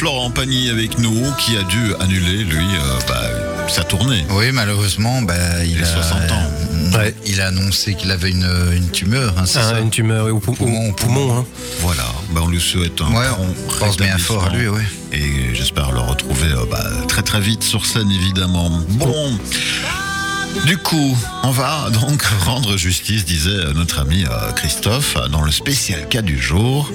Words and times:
Florent 0.00 0.30
Pagny 0.30 0.70
avec 0.70 0.98
nous, 0.98 1.30
qui 1.38 1.58
a 1.58 1.62
dû 1.62 1.94
annuler, 2.00 2.44
lui, 2.44 2.56
euh, 2.64 2.98
bah, 3.06 3.68
sa 3.68 3.84
tournée. 3.84 4.24
Oui, 4.30 4.46
malheureusement, 4.50 5.20
bah, 5.20 5.34
il, 5.62 5.72
Il 5.72 5.84
a 5.84 5.86
a 5.86 5.92
60 6.02 6.30
ans. 6.32 6.42
euh, 6.94 6.96
Ouais. 6.96 7.14
Il 7.26 7.38
a 7.42 7.48
annoncé 7.48 7.92
qu'il 7.94 8.10
avait 8.10 8.30
une, 8.30 8.48
une 8.74 8.88
tumeur, 8.88 9.34
hein, 9.36 9.42
Ah, 9.42 9.46
ça 9.46 9.78
une 9.78 9.90
tumeur 9.90 10.34
au, 10.34 10.38
pou- 10.40 10.52
Poumon, 10.54 10.88
au 10.88 10.92
poumon. 10.94 11.36
hein. 11.40 11.44
Voilà, 11.80 12.06
bah, 12.32 12.40
on 12.44 12.48
lui 12.48 12.62
souhaite 12.62 12.98
un 13.02 13.12
Ouais, 13.14 13.26
on 13.38 13.78
pense 13.78 13.98
bien 13.98 14.16
fort 14.16 14.46
à 14.46 14.48
lui, 14.56 14.68
oui. 14.68 14.80
Et 15.12 15.54
j'espère 15.54 15.92
le 15.92 16.00
retrouver 16.00 16.48
euh, 16.48 16.64
bah, 16.70 16.82
très 17.06 17.20
très 17.22 17.40
vite 17.40 17.62
sur 17.62 17.84
scène, 17.84 18.10
évidemment. 18.10 18.70
Bon. 18.88 19.38
Du 20.66 20.76
coup, 20.76 21.16
on 21.42 21.50
va 21.50 21.90
donc 21.90 22.22
rendre 22.44 22.76
justice, 22.76 23.24
disait 23.24 23.72
notre 23.74 24.00
ami 24.00 24.24
euh, 24.24 24.52
Christophe, 24.52 25.16
dans 25.30 25.42
le 25.42 25.50
spécial 25.50 26.08
cas 26.08 26.22
du 26.22 26.38
jour, 26.40 26.90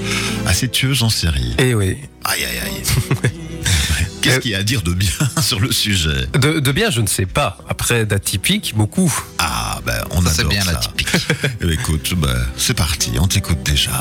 à 0.45 0.53
ces 0.53 0.69
tueuses 0.69 1.03
en 1.03 1.09
série. 1.09 1.55
Et 1.57 1.73
oui. 1.73 1.97
Aïe 2.23 2.43
aïe 2.45 2.59
aïe. 2.65 3.31
Qu'est-ce 4.21 4.39
qu'il 4.39 4.51
y 4.51 4.55
a 4.55 4.59
à 4.59 4.63
dire 4.63 4.81
de 4.81 4.91
bien 4.93 5.09
sur 5.41 5.59
le 5.59 5.71
sujet? 5.71 6.27
De, 6.33 6.59
de 6.59 6.71
bien, 6.71 6.89
je 6.89 7.01
ne 7.01 7.07
sais 7.07 7.25
pas. 7.27 7.57
Après, 7.69 8.05
d'atypique, 8.05 8.73
beaucoup. 8.75 9.13
Ah, 9.39 9.79
ben 9.85 10.03
on 10.11 10.21
Ça, 10.21 10.29
adore 10.29 10.33
c'est 10.35 10.47
bien 10.47 10.61
ça. 10.61 10.71
la 10.73 10.79
typique. 10.79 11.07
Eh 11.61 11.71
écoute, 11.73 12.13
ben, 12.17 12.35
c'est 12.57 12.73
parti, 12.73 13.11
on 13.19 13.27
t'écoute 13.27 13.61
déjà. 13.63 13.91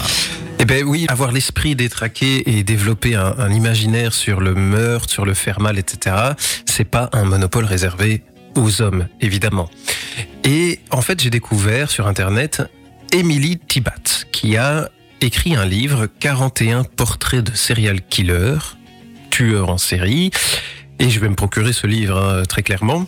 Eh 0.61 0.65
ben 0.65 0.83
oui, 0.85 1.05
avoir 1.09 1.31
l'esprit 1.31 1.77
détraqué 1.77 2.57
et 2.59 2.63
développer 2.65 3.17
un, 3.17 3.35
un 3.39 3.53
imaginaire 3.53 4.15
sur 4.15 4.41
le 4.41 4.55
meurtre, 4.55 5.11
sur 5.11 5.27
le 5.27 5.35
faire 5.35 5.61
mal, 5.61 5.79
etc., 5.79 6.17
c'est 6.65 6.85
pas 6.85 7.11
un 7.13 7.25
monopole 7.25 7.65
réservé 7.67 8.23
aux 8.57 8.83
hommes, 8.83 9.09
évidemment. 9.21 9.69
Et 10.45 10.81
en 10.91 11.03
fait, 11.03 11.21
j'ai 11.21 11.31
découvert 11.31 11.91
sur 11.91 12.07
Internet 12.07 12.63
Emily 13.13 13.59
Tibat, 13.59 13.93
qui 14.33 14.57
a 14.57 14.91
écrit 15.21 15.57
un 15.57 15.65
livre, 15.65 16.07
41 16.21 16.85
portraits 16.85 17.43
de 17.45 17.55
serial 17.57 18.01
killers, 18.03 18.59
tueurs 19.31 19.71
en 19.71 19.79
série. 19.79 20.31
Et 20.99 21.11
je 21.11 21.21
vais 21.21 21.29
me 21.29 21.35
procurer 21.35 21.73
ce 21.73 21.87
livre 21.87 22.19
hein, 22.19 22.43
très 22.49 22.63
clairement, 22.63 23.07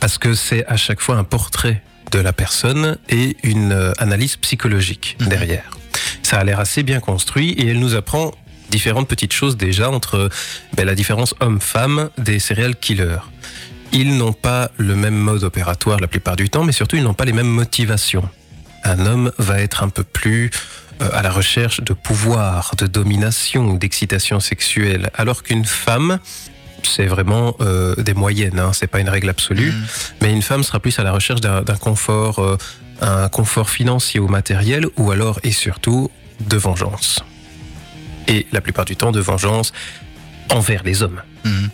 parce 0.00 0.18
que 0.18 0.34
c'est 0.34 0.66
à 0.66 0.76
chaque 0.76 1.00
fois 1.00 1.16
un 1.16 1.24
portrait 1.24 1.82
de 2.10 2.18
la 2.18 2.32
personne 2.32 2.98
et 3.08 3.36
une 3.42 3.72
euh, 3.72 3.92
analyse 3.98 4.36
psychologique 4.36 5.16
Mhm. 5.20 5.28
derrière. 5.28 5.70
Ça 6.22 6.38
a 6.38 6.44
l'air 6.44 6.60
assez 6.60 6.82
bien 6.82 7.00
construit 7.00 7.50
et 7.52 7.68
elle 7.68 7.78
nous 7.80 7.94
apprend 7.94 8.32
différentes 8.70 9.08
petites 9.08 9.32
choses 9.32 9.56
déjà 9.56 9.90
entre 9.90 10.30
ben, 10.76 10.84
la 10.86 10.94
différence 10.94 11.34
homme-femme 11.40 12.10
des 12.18 12.38
serial 12.38 12.76
killers. 12.76 13.18
Ils 13.92 14.16
n'ont 14.16 14.32
pas 14.32 14.70
le 14.78 14.96
même 14.96 15.14
mode 15.16 15.44
opératoire 15.44 15.98
la 16.00 16.06
plupart 16.08 16.36
du 16.36 16.48
temps, 16.48 16.64
mais 16.64 16.72
surtout 16.72 16.96
ils 16.96 17.02
n'ont 17.02 17.14
pas 17.14 17.24
les 17.26 17.32
mêmes 17.32 17.46
motivations. 17.48 18.28
Un 18.84 19.06
homme 19.06 19.32
va 19.38 19.60
être 19.60 19.82
un 19.82 19.88
peu 19.90 20.02
plus 20.02 20.50
euh, 21.02 21.08
à 21.12 21.22
la 21.22 21.30
recherche 21.30 21.80
de 21.82 21.92
pouvoir, 21.92 22.72
de 22.78 22.86
domination 22.86 23.66
ou 23.68 23.78
d'excitation 23.78 24.40
sexuelle, 24.40 25.10
alors 25.14 25.42
qu'une 25.42 25.64
femme, 25.64 26.18
c'est 26.82 27.06
vraiment 27.06 27.54
euh, 27.60 27.94
des 27.96 28.14
moyennes, 28.14 28.58
hein, 28.58 28.72
c'est 28.72 28.86
pas 28.88 28.98
une 29.00 29.08
règle 29.10 29.28
absolue, 29.28 29.72
Mm. 29.72 29.84
mais 30.22 30.32
une 30.32 30.42
femme 30.42 30.62
sera 30.64 30.80
plus 30.80 30.98
à 30.98 31.02
la 31.04 31.12
recherche 31.12 31.40
d'un 31.40 31.62
confort, 31.76 32.38
euh, 32.40 32.56
un 33.00 33.28
confort 33.28 33.68
financier 33.70 34.20
ou 34.20 34.26
matériel, 34.28 34.86
ou 34.96 35.10
alors 35.10 35.38
et 35.44 35.52
surtout 35.52 36.10
de 36.40 36.56
vengeance. 36.56 37.22
Et 38.26 38.46
la 38.52 38.60
plupart 38.60 38.84
du 38.84 38.96
temps 38.96 39.12
de 39.12 39.20
vengeance 39.20 39.72
envers 40.50 40.82
les 40.82 41.02
hommes. 41.02 41.20
Mhm. 41.44 41.70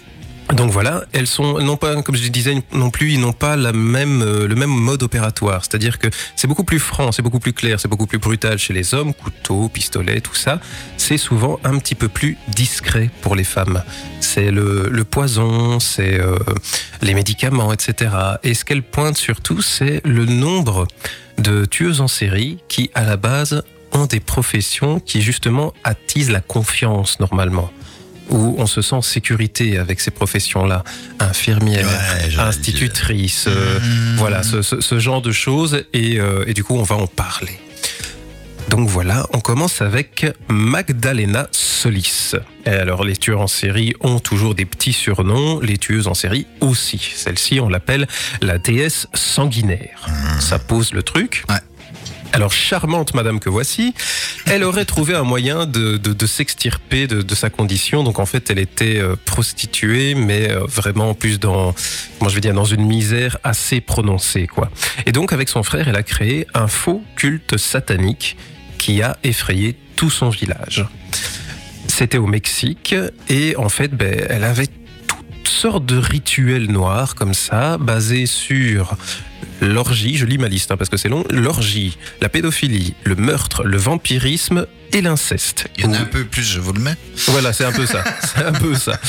Donc 0.54 0.70
voilà, 0.70 1.04
elles 1.12 1.26
sont 1.26 1.58
non 1.58 1.76
pas 1.76 2.00
comme 2.02 2.16
je 2.16 2.26
disais 2.28 2.62
non 2.72 2.90
plus, 2.90 3.12
ils 3.12 3.20
n'ont 3.20 3.34
pas 3.34 3.54
la 3.54 3.72
même 3.72 4.22
euh, 4.22 4.48
le 4.48 4.54
même 4.54 4.70
mode 4.70 5.02
opératoire, 5.02 5.62
c'est-à-dire 5.62 5.98
que 5.98 6.08
c'est 6.36 6.46
beaucoup 6.48 6.64
plus 6.64 6.78
franc, 6.78 7.12
c'est 7.12 7.20
beaucoup 7.22 7.38
plus 7.38 7.52
clair, 7.52 7.78
c'est 7.78 7.88
beaucoup 7.88 8.06
plus 8.06 8.18
brutal 8.18 8.58
chez 8.58 8.72
les 8.72 8.94
hommes, 8.94 9.12
couteau, 9.12 9.68
pistolet, 9.68 10.22
tout 10.22 10.34
ça. 10.34 10.58
C'est 10.96 11.18
souvent 11.18 11.60
un 11.64 11.78
petit 11.78 11.94
peu 11.94 12.08
plus 12.08 12.38
discret 12.48 13.10
pour 13.20 13.36
les 13.36 13.44
femmes. 13.44 13.82
C'est 14.20 14.50
le, 14.50 14.88
le 14.90 15.04
poison, 15.04 15.80
c'est 15.80 16.18
euh, 16.18 16.38
les 17.02 17.12
médicaments, 17.12 17.72
etc. 17.72 18.10
Et 18.42 18.54
ce 18.54 18.64
qu'elle 18.64 18.82
pointe 18.82 19.18
surtout, 19.18 19.60
c'est 19.60 20.00
le 20.06 20.24
nombre 20.24 20.86
de 21.36 21.66
tueuses 21.66 22.00
en 22.00 22.08
série 22.08 22.58
qui, 22.68 22.90
à 22.94 23.04
la 23.04 23.18
base, 23.18 23.62
ont 23.92 24.06
des 24.06 24.20
professions 24.20 24.98
qui 24.98 25.20
justement 25.20 25.74
attisent 25.84 26.30
la 26.30 26.40
confiance 26.40 27.20
normalement 27.20 27.70
où 28.30 28.54
on 28.58 28.66
se 28.66 28.82
sent 28.82 28.94
en 28.94 29.02
sécurité 29.02 29.78
avec 29.78 30.00
ces 30.00 30.10
professions-là, 30.10 30.84
infirmière, 31.20 31.86
Ouais, 31.86 32.38
institutrice, 32.38 33.46
euh, 33.48 33.78
Mhm. 33.80 34.16
voilà, 34.16 34.42
ce, 34.42 34.62
ce- 34.62 34.80
ce 34.80 34.98
genre 34.98 35.22
de 35.22 35.32
choses, 35.32 35.84
et, 35.92 36.18
euh, 36.20 36.44
et 36.46 36.54
du 36.54 36.64
coup, 36.64 36.74
on 36.76 36.82
va 36.82 36.96
en 36.96 37.06
parler. 37.06 37.58
Donc 38.68 38.86
voilà, 38.88 39.26
on 39.32 39.40
commence 39.40 39.80
avec 39.80 40.26
Magdalena 40.48 41.48
Solis. 41.52 42.32
Et 42.66 42.70
alors, 42.70 43.02
les 43.02 43.16
tueurs 43.16 43.40
en 43.40 43.46
série 43.46 43.94
ont 44.00 44.18
toujours 44.20 44.54
des 44.54 44.66
petits 44.66 44.92
surnoms, 44.92 45.60
les 45.60 45.78
tueuses 45.78 46.06
en 46.06 46.12
série 46.14 46.46
aussi. 46.60 47.00
Celle-ci, 47.16 47.60
on 47.60 47.68
l'appelle 47.70 48.06
la 48.42 48.58
déesse 48.58 49.06
sanguinaire. 49.14 50.06
Ça 50.40 50.58
pose 50.58 50.92
le 50.92 51.02
truc. 51.02 51.44
Ouais. 51.48 51.56
Alors, 52.38 52.52
charmante 52.52 53.14
madame 53.14 53.40
que 53.40 53.50
voici, 53.50 53.94
elle 54.46 54.62
aurait 54.62 54.84
trouvé 54.84 55.16
un 55.16 55.24
moyen 55.24 55.66
de, 55.66 55.96
de- 55.96 56.26
s'extirper 56.26 57.08
de, 57.08 57.34
sa 57.34 57.50
condition. 57.50 58.04
Donc, 58.04 58.20
en 58.20 58.26
fait, 58.26 58.48
elle 58.48 58.60
était 58.60 59.00
euh, 59.00 59.16
prostituée, 59.24 60.14
mais 60.14 60.48
euh, 60.48 60.60
vraiment 60.64 61.14
plus 61.14 61.40
dans, 61.40 61.74
je 62.22 62.28
vais 62.28 62.40
dire, 62.40 62.54
dans 62.54 62.64
une 62.64 62.86
misère 62.86 63.38
assez 63.42 63.80
prononcée, 63.80 64.46
quoi. 64.46 64.70
Et 65.04 65.10
donc, 65.10 65.32
avec 65.32 65.48
son 65.48 65.64
frère, 65.64 65.88
elle 65.88 65.96
a 65.96 66.04
créé 66.04 66.46
un 66.54 66.68
faux 66.68 67.02
culte 67.16 67.56
satanique 67.56 68.36
qui 68.78 69.02
a 69.02 69.16
effrayé 69.24 69.76
tout 69.96 70.10
son 70.10 70.28
village. 70.30 70.86
C'était 71.88 72.18
au 72.18 72.28
Mexique 72.28 72.94
et 73.28 73.56
en 73.56 73.68
fait, 73.68 73.88
ben, 73.88 74.14
elle 74.28 74.44
avait 74.44 74.68
sortes 75.58 75.86
de 75.86 75.96
rituels 75.96 76.70
noirs 76.70 77.16
comme 77.16 77.34
ça, 77.34 77.78
basés 77.78 78.26
sur 78.26 78.96
l'orgie, 79.60 80.16
je 80.16 80.24
lis 80.24 80.38
ma 80.38 80.46
liste 80.46 80.70
hein, 80.70 80.76
parce 80.76 80.88
que 80.88 80.96
c'est 80.96 81.08
long, 81.08 81.24
l'orgie, 81.30 81.98
la 82.20 82.28
pédophilie, 82.28 82.94
le 83.02 83.16
meurtre, 83.16 83.64
le 83.64 83.76
vampirisme 83.76 84.68
et 84.92 85.00
l'inceste. 85.00 85.66
Il 85.76 85.82
y 85.82 85.86
en 85.88 85.94
a 85.94 85.98
un 85.98 86.04
peu 86.04 86.22
plus, 86.22 86.44
je 86.44 86.60
vous 86.60 86.72
le 86.72 86.80
mets. 86.80 86.94
Voilà, 87.26 87.52
c'est 87.52 87.64
un 87.64 87.72
peu 87.72 87.86
ça. 87.86 88.04
C'est 88.22 88.44
un 88.44 88.52
peu 88.52 88.76
ça. 88.76 89.00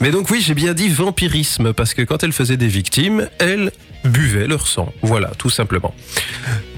Mais 0.00 0.10
donc 0.10 0.28
oui, 0.28 0.42
j'ai 0.42 0.52
bien 0.52 0.74
dit 0.74 0.90
vampirisme 0.90 1.72
parce 1.72 1.94
que 1.94 2.02
quand 2.02 2.22
elle 2.22 2.32
faisait 2.32 2.58
des 2.58 2.68
victimes, 2.68 3.26
elle 3.38 3.72
buvait 4.04 4.46
leur 4.46 4.66
sang. 4.66 4.92
Voilà, 5.00 5.32
tout 5.38 5.48
simplement. 5.48 5.94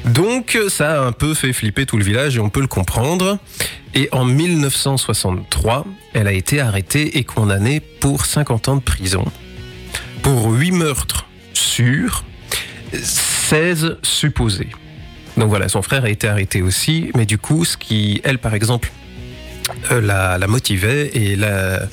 Donc 0.05 0.57
ça 0.69 1.03
a 1.03 1.05
un 1.05 1.13
peu 1.13 1.35
fait 1.35 1.53
flipper 1.53 1.85
tout 1.85 1.97
le 1.97 2.05
village 2.05 2.37
et 2.37 2.41
on 2.41 2.49
peut 2.49 2.61
le 2.61 2.69
comprendre. 2.69 3.41
Et 3.97 4.11
en 4.13 4.27
1963, 4.27 5.87
elle 6.13 6.29
a 6.29 6.33
été 6.33 6.61
arrêtée 6.61 7.17
et 7.17 7.25
condamnée 7.25 7.81
pour 7.81 8.27
50 8.27 8.69
ans 8.69 8.77
de 8.77 8.83
prison 8.83 9.25
pour 10.21 10.53
8 10.53 10.73
meurtres 10.73 11.27
sûrs, 11.55 12.25
16 12.93 13.97
supposés. 14.03 14.69
Donc 15.39 15.49
voilà, 15.49 15.71
son 15.71 15.81
frère 15.81 16.05
a 16.05 16.11
été 16.11 16.29
arrêté 16.29 16.61
aussi, 16.61 17.11
mais 17.15 17.25
du 17.25 17.39
coup, 17.39 17.65
ce 17.65 17.79
qui, 17.79 18.21
elle 18.23 18.39
par 18.39 18.53
exemple, 18.53 18.93
euh, 19.91 20.03
la, 20.03 20.47
motivait 20.47 21.11
et 21.15 21.35
la 21.35 21.89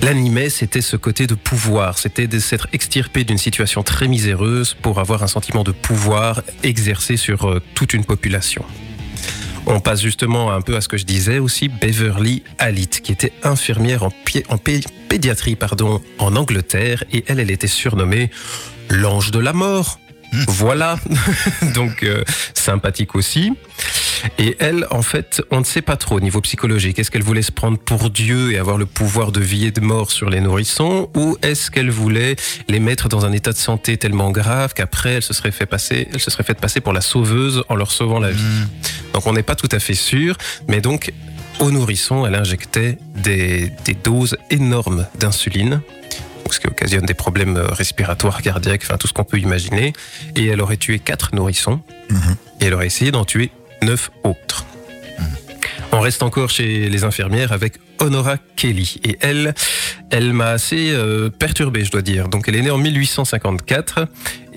l'animait, 0.00 0.48
c'était 0.48 0.80
ce 0.80 0.96
côté 0.96 1.26
de 1.26 1.34
pouvoir, 1.34 1.98
c'était 1.98 2.28
de 2.28 2.38
s'être 2.38 2.66
extirpé 2.72 3.24
d'une 3.24 3.36
situation 3.36 3.82
très 3.82 4.08
miséreuse 4.08 4.74
pour 4.80 5.00
avoir 5.00 5.22
un 5.22 5.26
sentiment 5.26 5.64
de 5.64 5.72
pouvoir 5.72 6.42
exercé 6.62 7.18
sur 7.18 7.46
euh, 7.46 7.60
toute 7.74 7.92
une 7.92 8.06
population. 8.06 8.64
On 9.70 9.80
passe 9.80 10.00
justement 10.00 10.50
un 10.52 10.60
peu 10.62 10.76
à 10.76 10.80
ce 10.80 10.88
que 10.88 10.96
je 10.96 11.04
disais 11.04 11.38
aussi, 11.38 11.68
Beverly 11.68 12.42
Halit, 12.58 12.88
qui 12.88 13.12
était 13.12 13.32
infirmière 13.42 14.02
en, 14.02 14.10
pi- 14.10 14.42
en 14.48 14.56
pé- 14.58 14.80
pédiatrie 15.08 15.56
pardon, 15.56 16.00
en 16.18 16.36
Angleterre, 16.36 17.04
et 17.12 17.24
elle, 17.28 17.38
elle 17.38 17.50
était 17.50 17.66
surnommée 17.66 18.30
l'ange 18.88 19.30
de 19.30 19.38
la 19.38 19.52
mort. 19.52 20.00
Voilà, 20.46 20.98
donc 21.74 22.02
euh, 22.02 22.22
sympathique 22.54 23.14
aussi. 23.14 23.52
Et 24.38 24.56
elle, 24.58 24.86
en 24.90 25.02
fait, 25.02 25.42
on 25.50 25.60
ne 25.60 25.64
sait 25.64 25.82
pas 25.82 25.96
trop 25.96 26.16
au 26.16 26.20
niveau 26.20 26.40
psychologique. 26.40 26.98
Est-ce 26.98 27.10
qu'elle 27.10 27.22
voulait 27.22 27.42
se 27.42 27.52
prendre 27.52 27.78
pour 27.78 28.10
Dieu 28.10 28.52
et 28.52 28.58
avoir 28.58 28.78
le 28.78 28.86
pouvoir 28.86 29.32
de 29.32 29.40
vie 29.40 29.66
et 29.66 29.70
de 29.70 29.80
mort 29.80 30.10
sur 30.10 30.30
les 30.30 30.40
nourrissons 30.40 31.10
Ou 31.16 31.36
est-ce 31.42 31.70
qu'elle 31.70 31.90
voulait 31.90 32.36
les 32.68 32.80
mettre 32.80 33.08
dans 33.08 33.24
un 33.24 33.32
état 33.32 33.52
de 33.52 33.58
santé 33.58 33.96
tellement 33.96 34.30
grave 34.30 34.74
qu'après, 34.74 35.14
elle 35.14 35.22
se 35.22 35.34
serait 35.34 35.50
fait 35.52 35.66
passer, 35.66 36.08
elle 36.12 36.20
se 36.20 36.30
serait 36.30 36.44
fait 36.44 36.58
passer 36.58 36.80
pour 36.80 36.92
la 36.92 37.00
sauveuse 37.00 37.62
en 37.68 37.74
leur 37.76 37.90
sauvant 37.90 38.18
la 38.20 38.30
vie 38.30 38.38
Mhm. 38.38 38.68
Donc 39.14 39.26
on 39.26 39.32
n'est 39.32 39.42
pas 39.42 39.54
tout 39.56 39.68
à 39.72 39.78
fait 39.80 39.94
sûr. 39.94 40.36
Mais 40.68 40.80
donc, 40.80 41.12
aux 41.60 41.70
nourrissons, 41.70 42.24
elle 42.26 42.34
injectait 42.36 42.98
des, 43.16 43.72
des 43.84 43.94
doses 43.94 44.36
énormes 44.50 45.06
d'insuline. 45.18 45.80
Ce 46.50 46.60
qui 46.60 46.66
occasionne 46.66 47.04
des 47.04 47.14
problèmes 47.14 47.56
euh, 47.58 47.66
respiratoires, 47.66 48.40
cardiaques, 48.40 48.82
enfin 48.84 48.96
tout 48.96 49.06
ce 49.06 49.12
qu'on 49.12 49.24
peut 49.24 49.38
imaginer. 49.38 49.92
Et 50.34 50.46
elle 50.46 50.60
aurait 50.62 50.78
tué 50.78 50.98
quatre 50.98 51.34
nourrissons. 51.34 51.80
Mhm. 52.10 52.36
Et 52.60 52.64
elle 52.66 52.74
aurait 52.74 52.86
essayé 52.86 53.10
d'en 53.10 53.24
tuer 53.24 53.50
neuf 53.82 54.10
autres. 54.24 54.66
On 55.92 56.00
reste 56.00 56.22
encore 56.22 56.50
chez 56.50 56.88
les 56.88 57.04
infirmières 57.04 57.52
avec 57.52 57.74
Honora 57.98 58.36
Kelly. 58.56 59.00
Et 59.04 59.16
elle, 59.20 59.54
elle 60.10 60.32
m'a 60.32 60.48
assez 60.48 60.90
euh, 60.92 61.30
perturbé, 61.30 61.84
je 61.84 61.90
dois 61.90 62.02
dire. 62.02 62.28
Donc 62.28 62.48
elle 62.48 62.56
est 62.56 62.62
née 62.62 62.70
en 62.70 62.78
1854 62.78 64.06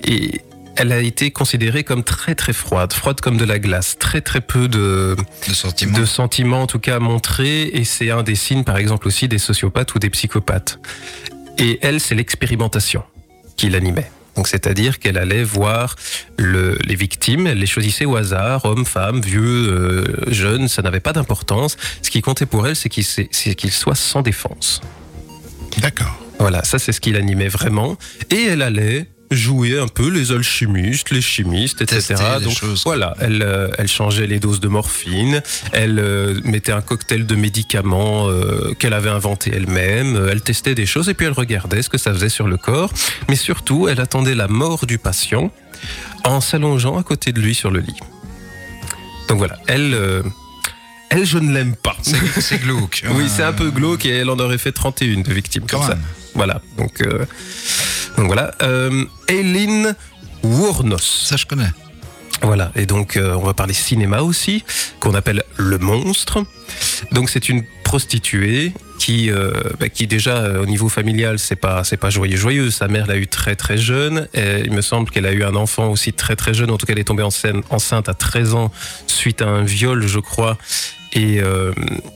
et 0.04 0.42
elle 0.76 0.92
a 0.92 1.00
été 1.00 1.30
considérée 1.30 1.84
comme 1.84 2.04
très 2.04 2.34
très 2.34 2.52
froide, 2.52 2.92
froide 2.92 3.20
comme 3.20 3.36
de 3.36 3.44
la 3.44 3.58
glace, 3.58 3.96
très 3.98 4.20
très 4.20 4.40
peu 4.40 4.68
de, 4.68 5.16
De 5.48 5.54
sentiments. 5.54 5.98
de 5.98 6.04
sentiments 6.04 6.62
en 6.62 6.66
tout 6.66 6.78
cas 6.78 6.98
montrés, 6.98 7.64
et 7.64 7.84
c'est 7.84 8.10
un 8.10 8.22
des 8.22 8.34
signes 8.34 8.64
par 8.64 8.76
exemple 8.78 9.06
aussi 9.06 9.28
des 9.28 9.38
sociopathes 9.38 9.94
ou 9.94 9.98
des 9.98 10.10
psychopathes. 10.10 10.78
Et 11.58 11.78
elle, 11.82 12.00
c'est 12.00 12.14
l'expérimentation 12.14 13.02
qui 13.56 13.68
l'animait. 13.68 14.10
Donc 14.36 14.48
c'est-à-dire 14.48 14.98
qu'elle 14.98 15.18
allait 15.18 15.44
voir 15.44 15.96
le- 16.38 16.78
les 16.84 16.94
victimes, 16.94 17.46
elle 17.46 17.58
les 17.58 17.66
choisissait 17.66 18.06
au 18.06 18.16
hasard, 18.16 18.64
hommes, 18.64 18.86
femmes, 18.86 19.20
vieux, 19.20 19.42
euh, 19.68 20.04
jeunes, 20.32 20.68
ça 20.68 20.80
n'avait 20.82 21.00
pas 21.00 21.12
d'importance. 21.12 21.76
Ce 22.02 22.10
qui 22.10 22.22
comptait 22.22 22.46
pour 22.46 22.66
elle, 22.66 22.76
c'est 22.76 22.88
qu'ils 22.88 23.04
c'est 23.04 23.54
qu'ils 23.54 23.72
soient 23.72 23.94
sans 23.94 24.22
défense. 24.22 24.80
D'accord. 25.78 26.18
Voilà, 26.38 26.64
ça 26.64 26.78
c'est 26.78 26.92
ce 26.92 27.00
qui 27.00 27.12
l'animait 27.12 27.48
vraiment. 27.48 27.96
Et 28.30 28.44
elle 28.46 28.62
allait 28.62 29.06
jouer 29.34 29.78
un 29.78 29.88
peu 29.88 30.08
les 30.08 30.32
alchimistes, 30.32 31.10
les 31.10 31.20
chimistes, 31.20 31.82
etc. 31.82 32.14
Donc 32.42 32.54
choses. 32.54 32.82
voilà, 32.84 33.14
elle, 33.20 33.42
euh, 33.42 33.68
elle 33.78 33.88
changeait 33.88 34.26
les 34.26 34.38
doses 34.38 34.60
de 34.60 34.68
morphine, 34.68 35.42
elle 35.72 35.98
euh, 35.98 36.40
mettait 36.44 36.72
un 36.72 36.80
cocktail 36.80 37.26
de 37.26 37.34
médicaments 37.34 38.28
euh, 38.28 38.74
qu'elle 38.78 38.94
avait 38.94 39.10
inventé 39.10 39.52
elle-même, 39.54 40.28
elle 40.30 40.40
testait 40.40 40.74
des 40.74 40.86
choses 40.86 41.08
et 41.08 41.14
puis 41.14 41.26
elle 41.26 41.32
regardait 41.32 41.82
ce 41.82 41.88
que 41.88 41.98
ça 41.98 42.12
faisait 42.12 42.28
sur 42.28 42.46
le 42.46 42.56
corps. 42.56 42.92
Mais 43.28 43.36
surtout, 43.36 43.88
elle 43.88 44.00
attendait 44.00 44.34
la 44.34 44.48
mort 44.48 44.86
du 44.86 44.98
patient 44.98 45.52
en 46.24 46.40
s'allongeant 46.40 46.98
à 46.98 47.02
côté 47.02 47.32
de 47.32 47.40
lui 47.40 47.54
sur 47.54 47.70
le 47.70 47.80
lit. 47.80 47.98
Donc 49.28 49.38
voilà, 49.38 49.58
elle... 49.66 49.96
elle, 51.10 51.24
je 51.24 51.38
ne 51.38 51.52
l'aime 51.52 51.76
pas. 51.76 51.96
C'est 52.02 52.58
glauque. 52.58 53.04
Oui, 53.10 53.24
c'est 53.28 53.42
un 53.42 53.52
peu 53.52 53.70
glauque 53.70 54.04
et 54.06 54.10
elle 54.10 54.30
en 54.30 54.38
aurait 54.38 54.58
fait 54.58 54.72
31 54.72 55.22
de 55.22 55.32
victimes 55.32 55.64
Quand 55.68 55.78
comme 55.78 55.88
ça. 55.88 55.98
Voilà, 56.34 56.62
donc, 56.78 57.02
donc 58.16 58.26
voilà. 58.26 58.52
Euh, 58.62 59.04
Eileen 59.28 59.94
Wuornos. 60.42 61.24
Ça, 61.24 61.36
je 61.36 61.46
connais. 61.46 61.70
Voilà, 62.42 62.72
et 62.74 62.86
donc 62.86 63.16
euh, 63.16 63.36
on 63.36 63.44
va 63.44 63.54
parler 63.54 63.72
cinéma 63.72 64.22
aussi, 64.22 64.64
qu'on 64.98 65.14
appelle 65.14 65.44
Le 65.56 65.78
Monstre. 65.78 66.44
Donc 67.12 67.30
c'est 67.30 67.48
une 67.48 67.62
prostituée 67.84 68.72
qui, 68.98 69.30
euh, 69.30 69.52
bah, 69.78 69.88
qui 69.88 70.08
déjà 70.08 70.38
euh, 70.38 70.62
au 70.62 70.66
niveau 70.66 70.88
familial 70.88 71.38
c'est 71.38 71.56
pas 71.56 71.84
c'est 71.84 71.96
pas 71.96 72.10
joyeux 72.10 72.36
joyeux. 72.36 72.70
Sa 72.70 72.88
mère 72.88 73.06
l'a 73.06 73.16
eu 73.16 73.28
très 73.28 73.54
très 73.54 73.78
jeune. 73.78 74.26
Et 74.34 74.62
il 74.64 74.72
me 74.72 74.80
semble 74.80 75.10
qu'elle 75.10 75.26
a 75.26 75.32
eu 75.32 75.44
un 75.44 75.54
enfant 75.54 75.88
aussi 75.88 76.12
très 76.12 76.34
très 76.34 76.52
jeune. 76.52 76.70
En 76.72 76.78
tout 76.78 76.86
cas, 76.86 76.94
elle 76.94 76.98
est 76.98 77.04
tombée 77.04 77.22
enceinte, 77.22 77.64
enceinte 77.70 78.08
à 78.08 78.14
13 78.14 78.54
ans 78.54 78.72
suite 79.06 79.40
à 79.40 79.46
un 79.46 79.62
viol, 79.62 80.04
je 80.04 80.18
crois. 80.18 80.58
Et, 81.14 81.40
euh, 81.40 81.72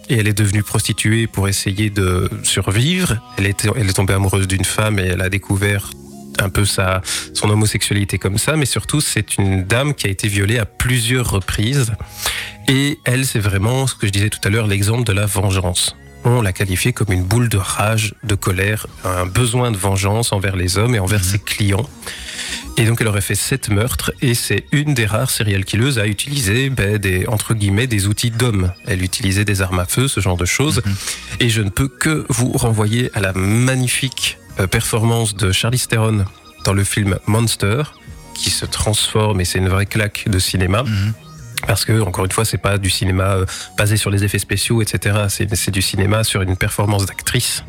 et 0.09 0.17
elle 0.17 0.27
est 0.27 0.37
devenue 0.37 0.63
prostituée 0.63 1.27
pour 1.27 1.49
essayer 1.49 1.91
de 1.91 2.31
survivre. 2.43 3.17
Elle, 3.37 3.47
était, 3.47 3.69
elle 3.77 3.89
est 3.89 3.93
tombée 3.93 4.15
amoureuse 4.15 4.49
d'une 4.49 4.65
femme 4.65 4.99
et 4.99 5.05
elle 5.05 5.21
a 5.21 5.29
découvert 5.29 5.91
un 6.39 6.49
peu 6.49 6.65
sa, 6.65 7.03
son 7.35 7.51
homosexualité 7.51 8.19
comme 8.19 8.39
ça, 8.39 8.57
mais 8.57 8.67
surtout 8.67 9.01
c'est 9.01 9.39
une 9.39 9.65
dame 9.65 9.95
qui 9.95 10.07
a 10.07 10.11
été 10.11 10.29
violée 10.29 10.59
à 10.59 10.67
plusieurs 10.67 11.31
reprises. 11.31 11.93
Et 12.69 12.99
elle, 13.05 13.27
c'est 13.27 13.39
vraiment 13.39 13.87
ce 13.87 13.95
que 13.95 14.07
je 14.07 14.13
disais 14.13 14.29
tout 14.29 14.41
à 14.45 14.51
l'heure, 14.51 14.67
l'exemple 14.67 15.05
de 15.05 15.13
la 15.13 15.27
vengeance. 15.27 15.97
On 16.29 16.43
l'a 16.43 16.53
qualifiée 16.53 16.93
comme 16.93 17.13
une 17.13 17.23
boule 17.23 17.49
de 17.49 17.57
rage, 17.57 18.15
de 18.25 18.35
colère, 18.35 18.89
un 19.05 19.27
besoin 19.27 19.71
de 19.71 19.77
vengeance 19.77 20.33
envers 20.33 20.57
les 20.57 20.77
hommes 20.77 20.97
et 20.97 20.99
envers 20.99 21.23
ses 21.23 21.39
clients. 21.39 21.89
Et 22.77 22.85
donc 22.85 23.01
elle 23.01 23.07
aurait 23.07 23.21
fait 23.21 23.37
sept 23.37 23.69
meurtres 23.69 24.11
et 24.21 24.35
c'est 24.35 24.65
une 24.73 24.93
des 24.93 25.07
rares 25.07 25.31
serial 25.31 25.65
killeuses 25.65 26.01
à 26.01 26.07
utiliser 26.09 26.69
ben, 26.69 26.99
des 26.99 27.29
entre 27.29 27.55
guillemets 27.55 27.87
des 27.87 28.09
outils 28.09 28.33
d'homme. 28.33 28.73
Elle 28.87 29.05
utilisait 29.05 29.45
des 29.45 29.63
armes 29.63 29.79
à 29.79 29.85
feu, 29.85 30.09
ce 30.09 30.19
genre 30.19 30.37
de 30.37 30.45
choses. 30.45 30.83
Et 31.39 31.49
je 31.49 31.63
ne 31.63 31.71
peux 31.71 31.87
que 31.87 32.27
vous 32.29 32.51
renvoyer 32.53 33.09
à 33.15 33.21
la 33.21 33.33
magnifique 33.33 34.39
euh, 34.59 34.67
performance 34.67 35.37
de 35.37 35.53
Charlize 35.53 35.87
Theron 35.87 36.25
dans 36.65 36.73
le 36.73 36.83
film 36.83 37.21
Monster, 37.29 37.85
qui 38.35 38.51
se 38.51 38.67
transforme 38.67 39.41
et 39.41 39.45
c'est 39.45 39.59
une 39.59 39.69
vraie 39.69 39.87
claque 39.87 40.25
de 40.27 40.41
cinéma. 40.41 40.83
Mhm. 40.83 41.15
Parce 41.67 41.85
que, 41.85 42.01
encore 42.01 42.25
une 42.25 42.33
fois, 42.33 42.45
c'est 42.45 42.59
pas 42.59 42.79
du 42.79 42.91
cinéma 42.91 43.35
euh, 43.35 43.47
basé 43.79 43.97
sur 43.97 44.11
les 44.11 44.25
effets 44.25 44.39
spéciaux, 44.39 44.83
etc. 44.83 45.27
C'est 45.29 45.71
du 45.71 45.83
cinéma 45.83 46.25
sur 46.25 46.43
une 46.43 46.57
performance 46.57 47.07
d'actrice 47.07 47.65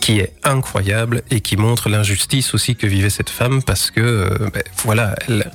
qui 0.00 0.18
est 0.18 0.32
incroyable 0.42 1.22
et 1.30 1.40
qui 1.40 1.56
montre 1.56 1.88
l'injustice 1.88 2.54
aussi 2.54 2.74
que 2.74 2.88
vivait 2.88 3.10
cette 3.10 3.30
femme 3.30 3.62
parce 3.62 3.90
que, 3.92 4.00
euh, 4.00 4.50
ben, 4.52 4.62
voilà, 4.84 5.14
elle, 5.28 5.50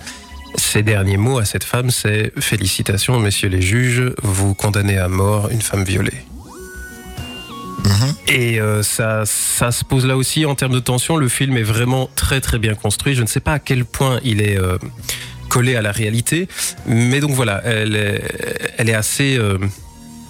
ses 0.56 0.84
derniers 0.84 1.18
mots 1.18 1.38
à 1.38 1.46
cette 1.46 1.64
femme, 1.64 1.90
c'est 1.92 2.32
Félicitations, 2.40 3.20
messieurs 3.20 3.50
les 3.50 3.62
juges, 3.62 4.14
vous 4.24 4.54
condamnez 4.54 4.98
à 4.98 5.08
mort 5.08 5.50
une 5.50 5.62
femme 5.62 5.84
violée. 5.84 6.26
Mhm. 7.86 8.16
Et 8.28 8.60
euh, 8.60 8.84
ça, 8.84 9.24
ça 9.26 9.72
se 9.72 9.84
pose 9.84 10.06
là 10.06 10.18
aussi 10.18 10.46
en 10.46 10.56
termes 10.56 10.74
de 10.74 10.80
tension. 10.80 11.18
Le 11.18 11.30
film 11.30 11.58
est 11.58 11.64
vraiment 11.64 12.10
très 12.16 12.42
très 12.42 12.60
bien 12.60 12.76
construit. 12.76 13.16
Je 13.16 13.22
ne 13.22 13.28
sais 13.28 13.40
pas 13.40 13.54
à 13.54 13.60
quel 13.60 13.86
point 13.86 14.20
il 14.24 14.42
est 14.42 14.58
euh, 14.58 14.78
collé 15.48 15.76
à 15.76 15.82
la 15.82 15.92
réalité, 15.92 16.48
mais 16.86 17.20
donc 17.20 17.32
voilà, 17.32 17.62
elle 17.64 17.96
est, 17.96 18.94
assez. 18.94 19.38
euh, 19.38 19.58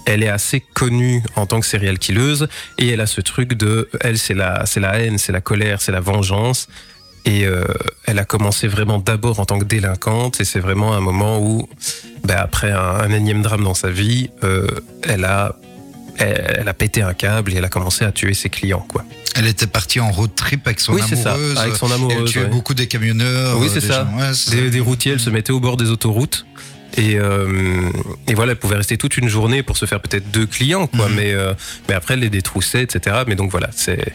elle 0.05 0.23
est 0.23 0.29
assez 0.29 0.61
connue 0.61 1.21
en 1.35 1.45
tant 1.45 1.59
que 1.59 1.65
serial 1.65 1.99
killeuse. 1.99 2.47
Et 2.77 2.87
elle 2.89 3.01
a 3.01 3.07
ce 3.07 3.21
truc 3.21 3.53
de 3.53 3.89
elle 4.01 4.17
c'est 4.17 4.33
la 4.33 4.65
c'est 4.65 4.79
la 4.79 4.99
haine 4.99 5.17
c'est 5.17 5.33
la 5.33 5.41
colère 5.41 5.81
c'est 5.81 5.91
la 5.91 5.99
vengeance. 5.99 6.67
Et 7.25 7.45
euh, 7.45 7.65
elle 8.05 8.19
a 8.19 8.25
commencé 8.25 8.69
vraiment 8.69 8.99
d'abord 8.99 9.41
en 9.41 9.45
tant 9.45 9.59
que 9.59 9.65
délinquante. 9.65 10.39
Et 10.39 10.45
c'est 10.45 10.61
vraiment 10.61 10.93
un 10.93 11.01
moment 11.01 11.39
où 11.39 11.67
ben, 12.23 12.37
après 12.37 12.71
un, 12.71 12.77
un 12.79 13.11
énième 13.11 13.41
drame 13.41 13.65
dans 13.65 13.73
sa 13.73 13.89
vie 13.89 14.29
euh, 14.45 14.67
elle 15.03 15.25
a 15.25 15.57
elle, 16.17 16.57
elle 16.61 16.67
a 16.67 16.73
pété 16.73 17.01
un 17.01 17.13
câble 17.13 17.53
et 17.53 17.57
elle 17.57 17.65
a 17.65 17.69
commencé 17.69 18.05
à 18.05 18.11
tuer 18.11 18.33
ses 18.33 18.49
clients 18.49 18.85
quoi 18.87 19.03
Elle 19.35 19.47
était 19.47 19.67
partie 19.67 19.99
en 19.99 20.11
road 20.11 20.31
trip 20.35 20.65
avec 20.67 20.79
son 20.79 20.93
oui 20.93 21.01
c'est 21.07 21.15
ça 21.15 21.33
amoureuse. 21.33 21.57
avec 21.57 21.75
son 21.75 21.87
Elle 21.87 21.93
amoureuse 21.93 22.31
tuait 22.31 22.41
ouais. 22.41 22.47
beaucoup 22.47 22.73
des 22.73 22.87
camionneurs. 22.87 23.59
Oui, 23.59 23.67
euh, 23.67 23.71
c'est 23.73 23.81
des 23.81 23.87
ça. 23.87 24.05
gens. 24.11 24.17
Ouais, 24.17 24.33
c'est 24.33 24.69
des, 24.69 24.79
routiers, 24.79 25.13
elles 25.13 25.19
se 25.19 25.29
mettaient 25.29 25.53
au 25.53 25.59
bord 25.59 25.77
des 25.77 25.89
autoroutes. 25.89 26.45
Et, 26.95 27.15
euh, 27.17 27.91
et 28.27 28.33
voilà, 28.33 28.53
elle 28.53 28.57
pouvait 28.57 28.77
rester 28.77 28.97
toute 28.97 29.17
une 29.17 29.27
journée 29.27 29.61
pour 29.61 29.77
se 29.77 29.85
faire 29.85 29.99
peut-être 30.01 30.31
deux 30.31 30.47
clients, 30.47 30.87
quoi. 30.87 31.07
Mhm. 31.09 31.15
Mais, 31.15 31.33
euh, 31.33 31.53
mais 31.87 31.93
après, 31.93 32.15
elle 32.15 32.21
les 32.21 32.29
détroussait, 32.29 32.81
etc. 32.81 33.17
Mais 33.27 33.35
donc 33.35 33.51
voilà, 33.51 33.69
c'est. 33.75 34.13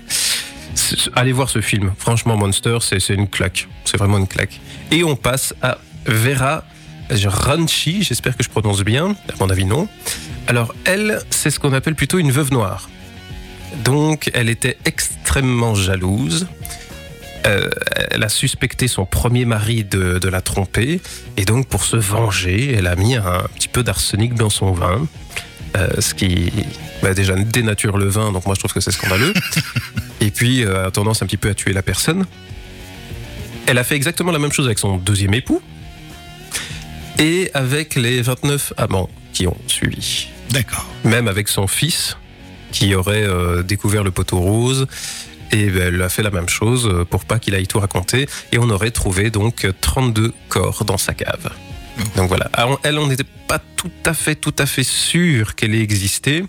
Allez 1.14 1.32
voir 1.32 1.48
ce 1.50 1.60
film. 1.60 1.93
Franchement, 1.98 2.37
Monster, 2.37 2.78
c'est 2.81 2.98
c'est 2.98 3.14
une 3.14 3.28
claque. 3.28 3.69
C'est 3.84 3.98
vraiment 3.98 4.19
une 4.19 4.26
claque. 4.26 4.58
Et 4.90 5.05
on 5.05 5.16
passe 5.16 5.55
à 5.62 5.78
Vera 6.06 6.64
Ranchi, 7.10 8.02
j'espère 8.02 8.37
que 8.37 8.43
je 8.43 8.48
prononce 8.48 8.82
bien. 8.82 9.14
À 9.28 9.34
mon 9.38 9.50
avis, 9.50 9.64
non. 9.64 9.87
Alors, 10.49 10.75
elle, 10.85 11.21
c'est 11.31 11.50
ce 11.50 11.59
qu'on 11.59 11.73
appelle 11.73 11.94
plutôt 11.94 12.19
une 12.19 12.33
veuve 12.33 12.53
noire. 12.53 12.89
Donc, 13.85 14.31
elle 14.35 14.49
était 14.49 14.77
extrêmement 14.85 15.75
jalouse. 15.75 16.47
Euh, 17.47 17.71
elle 18.11 18.23
a 18.23 18.29
suspecté 18.29 18.87
son 18.87 19.05
premier 19.05 19.44
mari 19.44 19.83
de, 19.83 20.19
de 20.19 20.29
la 20.29 20.41
tromper 20.41 21.00
et 21.37 21.44
donc 21.44 21.67
pour 21.67 21.83
se 21.83 21.97
venger, 21.97 22.73
elle 22.73 22.87
a 22.87 22.94
mis 22.94 23.17
un 23.17 23.43
petit 23.56 23.67
peu 23.67 23.83
d'arsenic 23.83 24.35
dans 24.35 24.49
son 24.49 24.71
vin, 24.71 25.09
euh, 25.77 25.89
ce 25.99 26.15
qui 26.15 26.53
bah, 27.03 27.15
déjà 27.15 27.35
dénature 27.35 27.99
le 27.99 28.06
vin, 28.06 28.31
donc 28.31 28.46
moi 28.46 28.55
je 28.55 28.61
trouve 28.61 28.72
que 28.72 28.79
c'est 28.79 28.93
scandaleux. 28.93 29.34
et 30.20 30.31
puis 30.31 30.65
euh, 30.65 30.87
a 30.87 30.93
tendance 30.93 31.20
un 31.22 31.27
petit 31.27 31.37
peu 31.37 31.51
à 31.51 31.55
tuer 31.55 31.72
la 31.72 31.82
personne. 31.82 32.27
Elle 33.67 33.79
a 33.79 33.84
fait 33.84 33.96
exactement 33.96 34.31
la 34.31 34.39
même 34.39 34.53
chose 34.53 34.67
avec 34.67 34.79
son 34.79 34.96
deuxième 34.99 35.34
époux 35.34 35.61
et 37.19 37.51
avec 37.55 37.96
les 37.96 38.22
29 38.22 38.75
amants 38.77 39.11
qui 39.32 39.46
ont 39.46 39.56
suivi 39.67 40.29
D'accord. 40.51 40.86
même 41.05 41.29
avec 41.29 41.48
son 41.48 41.67
fils 41.67 42.17
qui 42.72 42.94
aurait 42.94 43.22
euh, 43.22 43.62
découvert 43.62 44.03
le 44.03 44.10
poteau 44.10 44.39
rose. 44.39 44.86
Et 45.53 45.67
ben, 45.67 45.94
elle 45.94 46.03
a 46.03 46.08
fait 46.08 46.22
la 46.22 46.31
même 46.31 46.48
chose 46.48 46.89
euh, 46.91 47.05
pour 47.05 47.24
pas 47.24 47.39
qu'il 47.39 47.55
aille 47.55 47.67
tout 47.67 47.79
raconter. 47.79 48.27
Et 48.51 48.58
on 48.58 48.70
aurait 48.70 48.91
trouvé 48.91 49.31
donc 49.31 49.67
32 49.81 50.32
corps 50.48 50.84
dans 50.84 50.96
sa 50.96 51.12
cave. 51.12 51.51
Donc 52.17 52.29
voilà. 52.29 52.48
Alors, 52.55 52.81
elle, 52.82 52.98
on 52.98 53.06
n'était 53.06 53.27
pas 53.46 53.60
tout 53.77 53.91
à 54.06 54.15
fait, 54.15 54.34
tout 54.34 54.55
à 54.58 54.67
fait 54.67 54.82
sûr 54.82 55.55
qu'elle 55.55 55.74
ait 55.74 55.82
existé. 55.82 56.44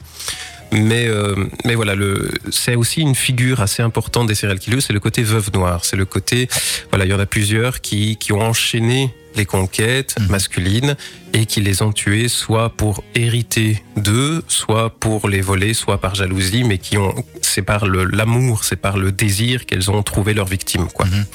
Mais, 0.71 1.05
euh, 1.07 1.35
mais 1.65 1.75
voilà, 1.75 1.93
le, 1.93 2.31
c'est 2.49 2.75
aussi 2.75 3.01
une 3.01 3.13
figure 3.13 3.61
assez 3.61 3.83
importante 3.83 4.27
des 4.27 4.33
serial 4.33 4.57
killers, 4.57 4.81
c'est 4.81 4.93
le 4.93 4.99
côté 4.99 5.21
veuve 5.21 5.51
noire. 5.53 5.85
C'est 5.85 5.97
le 5.97 6.05
côté, 6.05 6.47
voilà, 6.89 7.05
il 7.05 7.11
y 7.11 7.13
en 7.13 7.19
a 7.19 7.27
plusieurs 7.27 7.79
qui, 7.81 8.17
qui 8.17 8.33
ont 8.33 8.41
enchaîné 8.41 9.13
les 9.35 9.45
conquêtes 9.45 10.15
Mhm. 10.19 10.27
masculines 10.27 10.95
et 11.33 11.45
qui 11.47 11.61
les 11.61 11.81
ont 11.81 11.91
tuées 11.91 12.27
soit 12.27 12.69
pour 12.69 13.03
hériter 13.15 13.83
d'eux, 13.97 14.43
soit 14.47 14.91
pour 14.91 15.27
les 15.27 15.41
voler, 15.41 15.73
soit 15.73 15.99
par 15.99 16.13
jalousie, 16.13 16.63
mais 16.63 16.77
qui 16.77 16.97
ont, 16.97 17.15
c'est 17.41 17.63
par 17.63 17.87
l'amour, 17.87 18.63
c'est 18.63 18.75
par 18.75 18.97
le 18.97 19.11
désir 19.11 19.65
qu'elles 19.65 19.89
ont 19.89 20.03
trouvé 20.03 20.33
leur 20.35 20.45
victime, 20.45 20.87
quoi. 20.93 21.05
Mhm. 21.07 21.25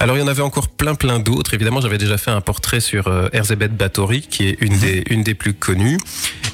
Alors 0.00 0.16
il 0.16 0.20
y 0.20 0.22
en 0.22 0.28
avait 0.28 0.42
encore 0.42 0.68
plein 0.68 0.94
plein 0.96 1.20
d'autres. 1.20 1.54
Évidemment, 1.54 1.80
j'avais 1.80 1.98
déjà 1.98 2.18
fait 2.18 2.32
un 2.32 2.40
portrait 2.40 2.80
sur 2.80 3.06
euh, 3.08 3.28
Erzébeth 3.32 3.76
Báthory, 3.76 4.22
qui 4.22 4.48
est 4.48 4.56
une 4.60 4.76
des 4.78 5.04
une 5.10 5.22
des 5.22 5.34
plus 5.34 5.54
connues 5.54 5.98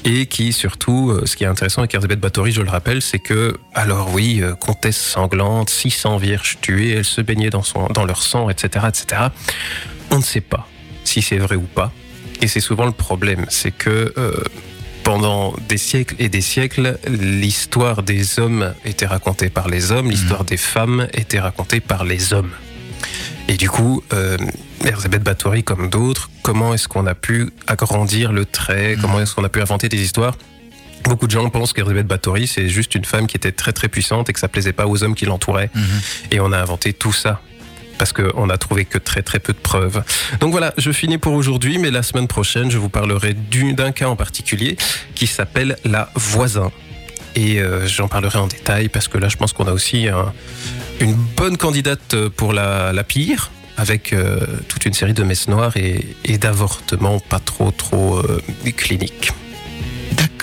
et 0.05 0.27
qui 0.27 0.53
surtout, 0.53 1.09
euh, 1.11 1.25
ce 1.25 1.35
qui 1.35 1.43
est 1.45 1.47
intéressant 1.47 1.81
avec 1.81 1.93
Erzébeth 1.95 2.19
Báthory, 2.19 2.51
je 2.51 2.61
le 2.61 2.69
rappelle, 2.69 3.01
c'est 3.01 3.19
que 3.19 3.57
alors 3.73 4.13
oui, 4.13 4.39
euh, 4.41 4.53
comtesse 4.53 4.97
sanglante, 4.97 5.69
600 5.71 6.17
vierges 6.17 6.57
tuées, 6.61 6.91
elle 6.91 7.05
se 7.05 7.21
baignait 7.21 7.49
dans 7.49 7.63
son 7.63 7.87
dans 7.87 8.05
leur 8.05 8.21
sang, 8.21 8.49
etc., 8.51 8.85
etc. 8.89 9.21
On 10.11 10.17
ne 10.17 10.23
sait 10.23 10.41
pas 10.41 10.67
si 11.13 11.21
c'est 11.21 11.37
vrai 11.37 11.55
ou 11.55 11.67
pas. 11.79 11.93
Et 12.41 12.47
c'est 12.47 12.59
souvent 12.59 12.85
le 12.85 12.91
problème, 12.91 13.45
c'est 13.49 13.71
que 13.71 14.13
euh, 14.17 14.43
pendant 15.03 15.53
des 15.69 15.77
siècles 15.77 16.15
et 16.17 16.27
des 16.27 16.41
siècles, 16.41 16.97
l'histoire 17.07 18.01
des 18.01 18.39
hommes 18.39 18.73
était 18.83 19.05
racontée 19.05 19.49
par 19.49 19.67
les 19.67 19.91
hommes, 19.91 20.09
l'histoire 20.09 20.43
des 20.43 20.57
femmes 20.57 21.07
était 21.13 21.39
racontée 21.39 21.81
par 21.81 22.03
les 22.03 22.33
hommes. 22.33 22.51
Et 23.47 23.57
du 23.57 23.69
coup, 23.69 24.01
euh, 24.13 24.37
Bathory 25.21 25.63
comme 25.63 25.89
d'autres, 25.89 26.31
comment 26.41 26.73
est-ce 26.73 26.87
qu'on 26.87 27.05
a 27.05 27.13
pu 27.13 27.49
agrandir 27.67 28.31
le 28.31 28.45
trait, 28.45 28.97
comment 28.99 29.19
est-ce 29.19 29.35
qu'on 29.35 29.43
a 29.43 29.49
pu 29.49 29.61
inventer 29.61 29.89
des 29.89 30.01
histoires? 30.01 30.35
Beaucoup 31.03 31.27
de 31.27 31.31
gens 31.31 31.47
pensent 31.49 31.73
qu'Erzébeth 31.73 32.07
Bathory, 32.07 32.47
c'est 32.47 32.69
juste 32.69 32.95
une 32.95 33.05
femme 33.05 33.27
qui 33.27 33.37
était 33.37 33.51
très 33.51 33.73
très 33.73 33.89
puissante 33.89 34.29
et 34.29 34.33
que 34.33 34.39
ça 34.39 34.47
plaisait 34.47 34.73
pas 34.73 34.87
aux 34.87 35.03
hommes 35.03 35.15
qui 35.15 35.25
l'entouraient. 35.25 35.69
Et 36.31 36.39
on 36.39 36.51
a 36.53 36.57
inventé 36.57 36.93
tout 36.93 37.13
ça. 37.13 37.41
Parce 38.03 38.11
qu'on 38.11 38.49
a 38.49 38.57
trouvé 38.57 38.83
que 38.83 38.97
très 38.97 39.21
très 39.21 39.39
peu 39.39 39.53
de 39.53 39.57
preuves. 39.57 40.03
Donc 40.41 40.51
voilà, 40.51 40.73
je 40.77 40.91
finis 40.91 41.17
pour 41.17 41.31
aujourd'hui, 41.31 41.77
mais 41.77 41.89
la 41.89 42.03
semaine 42.03 42.27
prochaine, 42.27 42.69
je 42.69 42.77
vous 42.77 42.89
parlerai 42.89 43.33
du- 43.33 43.71
d'un 43.71 43.93
cas 43.93 44.07
en 44.09 44.17
particulier 44.17 44.75
qui 45.15 45.25
s'appelle 45.25 45.77
la 45.85 46.09
voisin. 46.15 46.69
Et 47.35 47.61
euh, 47.61 47.87
j'en 47.87 48.09
parlerai 48.09 48.39
en 48.39 48.47
détail 48.47 48.89
parce 48.89 49.07
que 49.07 49.17
là, 49.17 49.29
je 49.29 49.37
pense 49.37 49.53
qu'on 49.53 49.67
a 49.67 49.71
aussi 49.71 50.09
un- 50.09 50.33
une 50.99 51.13
bonne 51.13 51.55
candidate 51.55 52.27
pour 52.35 52.51
la, 52.51 52.91
pire, 53.05 53.51
avec 53.77 54.11
euh, 54.11 54.37
toute 54.67 54.85
une 54.85 54.93
série 54.93 55.13
de 55.13 55.23
messes 55.23 55.47
noires 55.47 55.77
et, 55.77 56.05
et 56.25 56.37
d'avortements 56.37 57.21
pas 57.21 57.39
trop 57.39 57.71
trop 57.71 58.17
euh, 58.17 58.41
cliniques. 58.75 59.31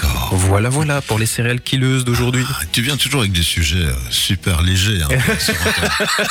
D'accord. 0.02 0.30
Voilà, 0.34 0.68
voilà 0.68 1.00
pour 1.02 1.18
les 1.18 1.26
céréales 1.26 1.60
killeuses 1.60 2.04
d'aujourd'hui. 2.04 2.44
Ah, 2.48 2.60
Tu 2.72 2.82
viens 2.82 2.96
toujours 2.96 3.20
avec 3.20 3.32
des 3.32 3.42
sujets 3.42 3.84
euh, 3.84 3.92
super 4.10 4.62
légers. 4.62 5.02
hein. 5.02 5.08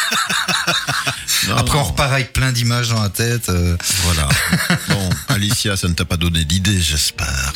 Non, 1.48 1.56
Après, 1.56 1.78
on 1.78 1.84
repart 1.84 2.12
avec 2.12 2.34
plein 2.34 2.52
d'images 2.52 2.90
dans 2.90 3.02
la 3.02 3.10
tête. 3.10 3.50
euh, 3.50 3.76
Voilà. 4.04 4.28
Bon, 4.90 5.10
Alicia, 5.30 5.78
ça 5.78 5.88
ne 5.88 5.94
t'a 5.94 6.06
pas 6.06 6.18
donné 6.18 6.44
d'idée, 6.44 6.80
j'espère. 6.82 7.54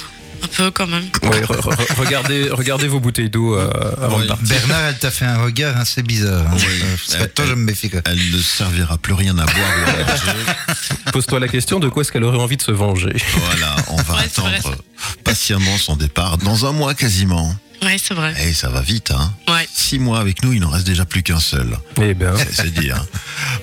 Peu 0.58 0.72
quand 0.72 0.88
même. 0.88 1.06
Ouais, 1.24 1.42
re- 1.42 1.60
re- 1.62 1.96
regardez, 2.00 2.50
regardez 2.52 2.88
vos 2.88 3.00
bouteilles 3.00 3.30
d'eau 3.30 3.56
euh, 3.56 3.70
avant 4.02 4.18
Oui. 4.18 4.24
de 4.24 4.28
partir. 4.28 4.48
Bernard, 4.48 4.82
elle 4.90 4.98
t'a 4.98 5.12
fait 5.12 5.26
un 5.26 5.42
regard 5.44 5.78
assez 5.78 6.04
bizarre. 6.04 6.46
hein. 6.48 6.56
Oui. 6.58 6.66
Euh, 6.84 7.18
Elle- 7.22 7.30
toi, 7.34 7.46
je 7.48 7.54
me 7.54 7.64
méfie. 7.64 7.90
quoi. 7.90 8.02
Elle 8.06 8.32
ne 8.32 8.38
servira 8.38 8.98
plus 8.98 9.14
rien 9.14 9.38
à 9.38 9.46
boire 9.46 9.56
ou 9.56 9.90
à 9.90 10.04
manger. 10.12 11.12
Pose-toi 11.12 11.40
la 11.40 11.48
question 11.48 11.80
de 11.80 11.90
quoi 11.90 12.02
est-ce 12.02 12.12
qu'elle 12.12 12.24
aurait 12.24 12.38
envie 12.40 12.58
de 12.58 12.62
se 12.62 12.72
venger 12.72 13.14
Voilà, 13.48 13.76
on 13.90 13.98
va 13.98 14.20
attendre 14.20 14.76
patiemment 15.24 15.78
son 15.78 15.96
départ 15.96 16.38
dans 16.38 16.66
un 16.66 16.72
mois 16.72 16.94
quasiment. 16.94 17.56
Ouais, 17.82 17.98
c'est 18.02 18.14
vrai. 18.14 18.34
Et 18.48 18.54
ça 18.54 18.70
va 18.70 18.82
vite, 18.82 19.12
hein. 19.12 19.34
Ouais. 19.50 19.63
Six 19.76 19.98
mois 19.98 20.20
avec 20.20 20.44
nous, 20.44 20.54
il 20.54 20.60
n'en 20.60 20.70
reste 20.70 20.86
déjà 20.86 21.04
plus 21.04 21.24
qu'un 21.24 21.40
seul. 21.40 21.78
Eh 22.00 22.14
bien, 22.14 22.34
C'est- 22.52 22.70
dire. 22.80 23.04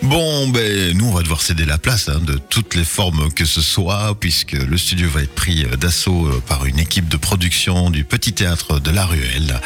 Bon, 0.02 0.48
ben, 0.48 0.96
nous, 0.96 1.06
on 1.06 1.12
va 1.12 1.22
devoir 1.22 1.40
céder 1.40 1.64
la 1.64 1.78
place 1.78 2.08
hein, 2.08 2.20
de 2.20 2.36
toutes 2.48 2.74
les 2.74 2.84
formes 2.84 3.30
que 3.32 3.44
ce 3.44 3.60
soit, 3.60 4.18
puisque 4.18 4.52
le 4.52 4.76
studio 4.76 5.08
va 5.08 5.22
être 5.22 5.34
pris 5.34 5.64
euh, 5.64 5.76
d'assaut 5.76 6.26
euh, 6.26 6.42
par 6.48 6.66
une 6.66 6.78
équipe 6.80 7.08
de 7.08 7.16
production 7.16 7.90
du 7.90 8.02
Petit 8.04 8.32
Théâtre 8.32 8.80
de 8.80 8.90
la 8.90 9.06
Ruelle. 9.06 9.60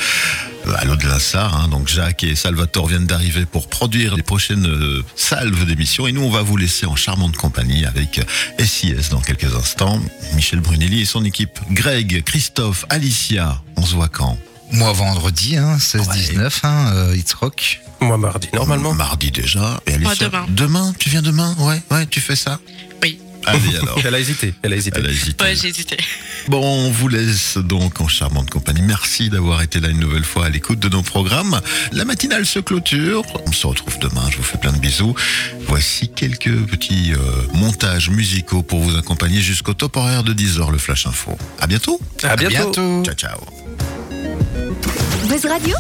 euh, 0.67 0.75
À 0.77 0.85
l'eau 0.85 0.97
de 0.97 1.07
la 1.07 1.19
Sarre, 1.19 1.55
hein. 1.63 1.69
donc 1.69 1.89
Jacques 1.89 2.25
et 2.25 2.35
Salvatore 2.35 2.89
viennent 2.89 3.07
d'arriver 3.07 3.47
pour 3.47 3.69
produire 3.69 4.15
les 4.17 4.23
prochaines 4.23 4.67
euh, 4.67 5.03
salves 5.17 5.65
d'émissions 5.67 6.07
et 6.07 6.13
nous 6.13 6.23
on 6.23 6.31
va 6.31 6.43
vous 6.43 6.57
laisser 6.59 6.85
en 6.87 6.97
charmante 6.97 7.37
compagnie 7.37 7.85
avec 7.87 8.21
SIS 8.59 9.09
dans 9.11 9.21
quelques 9.21 9.55
instants, 9.55 10.01
Michel 10.35 10.61
Brunelli 10.61 11.01
et 11.03 11.05
son 11.07 11.25
équipe, 11.25 11.59
Greg, 11.71 12.23
Christophe, 12.25 12.85
Alicia, 12.91 13.63
on 13.77 13.85
se 13.87 13.95
voit 13.95 14.09
quand? 14.09 14.39
Moi, 14.75 14.93
vendredi, 14.93 15.57
hein, 15.57 15.76
16-19, 15.78 16.61
hein, 16.64 16.93
euh, 16.95 17.16
It's 17.16 17.33
Rock. 17.35 17.81
moi 18.00 18.19
mardi, 18.19 18.49
normalement. 18.52 18.93
Mardi 18.93 19.31
déjà. 19.31 19.81
Et 19.87 19.99
Moi, 19.99 20.14
demain. 20.19 20.47
Demain 20.49 20.93
Tu 20.99 21.09
viens 21.11 21.23
demain? 21.23 21.54
Ouais, 21.59 21.81
ouais, 21.90 22.07
tu 22.07 22.21
fais 22.21 22.37
ça? 22.37 22.59
Oui. 23.02 23.19
Allez 23.47 23.76
alors. 23.76 23.99
Elle 24.04 24.14
a 24.14 24.19
hésité, 24.19 24.54
elle 24.62 24.73
a 24.73 24.76
hésité. 24.76 24.99
Elle 24.99 25.07
a 25.07 25.11
hésité. 25.11 25.45
Ouais, 25.45 25.54
j'ai 25.54 25.69
hésité. 25.69 25.99
Bon, 26.49 26.61
on 26.87 26.90
vous 26.90 27.09
laisse 27.09 27.59
donc 27.59 28.00
en 28.00 28.09
charmante 28.09 28.49
compagnie. 28.50 28.81
Merci 28.83 29.28
d'avoir 29.28 29.61
été 29.61 29.81
là 29.81 29.88
une 29.90 30.00
nouvelle 30.00 30.25
fois 30.25 30.47
à 30.47 30.49
l'écoute 30.49 30.78
de 30.81 30.88
nos 30.88 31.02
programmes. 31.02 31.61
La 31.93 32.04
matinale 32.07 32.47
se 32.47 32.59
clôture. 32.59 33.23
On 33.47 33.52
se 33.52 33.66
retrouve 33.66 33.99
demain. 33.99 34.23
Je 34.31 34.38
vous 34.38 34.43
fais 34.43 34.57
plein 34.57 34.73
de 34.73 34.78
bisous. 34.78 35.14
Voici 35.69 36.09
quelques 36.09 36.57
petits 36.66 37.12
euh, 37.12 37.19
montages 37.52 38.09
musicaux 38.09 38.62
pour 38.62 38.81
vous 38.81 38.97
accompagner 38.97 39.40
jusqu'au 39.43 39.75
top 39.75 39.97
horaire 39.99 40.23
de 40.23 40.33
10h, 40.33 40.73
le 40.73 40.78
Flash 40.78 41.07
Info. 41.07 41.37
À 41.61 41.66
bientôt. 41.66 42.00
À 42.23 42.37
bientôt. 42.37 42.73
bientôt. 42.73 43.02
Ciao, 43.04 43.14
ciao. 43.14 43.38
Buzz 45.35 45.47
Radio. 45.47 45.76